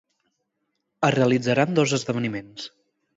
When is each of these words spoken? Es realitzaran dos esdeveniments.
Es 1.09 1.13
realitzaran 1.17 1.77
dos 1.81 1.93
esdeveniments. 1.99 2.67